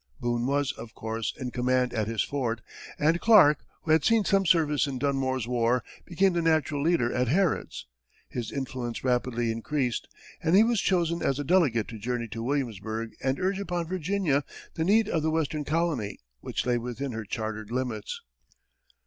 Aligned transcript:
Boone 0.19 0.47
was, 0.47 0.71
of 0.71 0.95
course, 0.95 1.31
in 1.37 1.51
command 1.51 1.93
at 1.93 2.07
his 2.07 2.23
fort, 2.23 2.61
and 2.97 3.21
Clark, 3.21 3.63
who 3.83 3.91
had 3.91 4.03
seen 4.03 4.25
some 4.25 4.47
service 4.47 4.87
in 4.87 4.97
Dunmore's 4.97 5.47
war, 5.47 5.83
became 6.05 6.33
the 6.33 6.41
natural 6.41 6.81
leader 6.81 7.13
at 7.13 7.27
Harrod's. 7.27 7.85
His 8.27 8.51
influence 8.51 9.03
rapidly 9.03 9.51
increased, 9.51 10.07
and 10.41 10.55
he 10.55 10.63
was 10.63 10.81
chosen 10.81 11.21
as 11.21 11.37
a 11.37 11.43
delegate 11.43 11.87
to 11.89 11.99
journey 11.99 12.27
to 12.29 12.41
Williamsburg 12.41 13.13
and 13.21 13.39
urge 13.39 13.59
upon 13.59 13.85
Virginia 13.85 14.43
the 14.73 14.83
needs 14.85 15.07
of 15.11 15.21
the 15.21 15.29
western 15.29 15.65
colony, 15.65 16.17
which 16.39 16.65
lay 16.65 16.79
within 16.79 17.11
her 17.11 17.23
chartered 17.23 17.69
limits. 17.69 18.21